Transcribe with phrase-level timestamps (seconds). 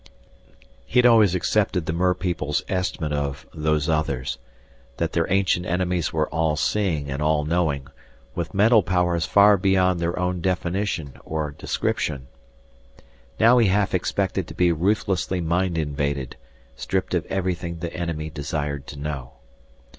[0.87, 4.39] He had always accepted the merpeople's estimate of Those Others,
[4.97, 7.85] that their ancient enemies were all seeing and all knowing,
[8.33, 12.29] with mental powers far beyond their own definition or description.
[13.39, 16.35] Now he half expected to be ruthlessly mind invaded,
[16.75, 19.33] stripped of everything the enemy desired to know.